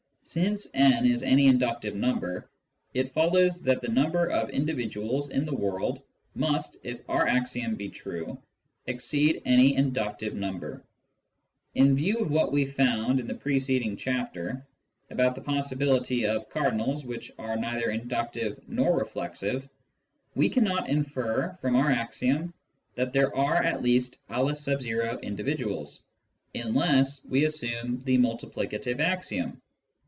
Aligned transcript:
Since 0.23 0.69
n 0.73 1.05
is 1.05 1.23
any 1.23 1.47
inductive 1.47 1.93
number, 1.95 2.49
it 2.93 3.11
follows 3.11 3.59
that 3.63 3.81
the 3.81 3.89
number 3.89 4.29
of 4.29 4.49
individuals 4.49 5.29
in 5.31 5.43
the 5.45 5.53
world 5.53 6.03
must 6.35 6.77
(if 6.83 7.01
our 7.09 7.27
axiom 7.27 7.75
be 7.75 7.89
true) 7.89 8.37
exceed 8.87 9.41
any 9.43 9.75
inductive 9.75 10.33
number. 10.33 10.85
In 11.75 11.97
view 11.97 12.19
of 12.19 12.31
what 12.31 12.53
we 12.53 12.65
found 12.65 13.19
in 13.19 13.27
the 13.27 13.33
preceding 13.35 13.97
chapter, 13.97 14.65
about 15.09 15.35
the 15.35 15.41
possibility 15.41 16.25
of 16.25 16.47
cardinals 16.49 17.03
which 17.03 17.33
are 17.37 17.57
neither 17.57 17.89
inductive 17.89 18.61
nor 18.69 18.97
reflexive, 18.99 19.67
we 20.35 20.47
cannot 20.47 20.87
infer 20.87 21.57
from 21.59 21.75
our 21.75 21.89
axiom 21.91 22.53
that 22.95 23.11
there 23.11 23.35
are 23.35 23.61
at 23.61 23.83
least 23.83 24.19
N 24.29 24.47
individuals, 25.23 26.03
unless 26.55 27.25
we 27.25 27.43
assume 27.43 27.99
the 28.05 28.17
multiplicative 28.17 29.01
axiom. 29.01 29.61